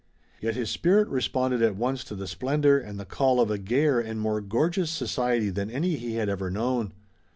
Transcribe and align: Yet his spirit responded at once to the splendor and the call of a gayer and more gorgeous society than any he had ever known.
Yet 0.39 0.55
his 0.55 0.71
spirit 0.71 1.07
responded 1.09 1.61
at 1.61 1.75
once 1.75 2.03
to 2.05 2.15
the 2.15 2.25
splendor 2.25 2.79
and 2.79 2.99
the 2.99 3.05
call 3.05 3.39
of 3.39 3.51
a 3.51 3.59
gayer 3.59 3.99
and 3.99 4.19
more 4.19 4.41
gorgeous 4.41 4.89
society 4.89 5.51
than 5.51 5.69
any 5.69 5.95
he 5.95 6.15
had 6.15 6.27
ever 6.27 6.49
known. 6.49 6.93